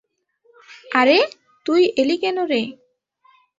–আরে 0.91 1.19
তুই 1.65 1.81
এলি 2.01 2.15
কেন 2.23 2.37
রে! 2.43 2.61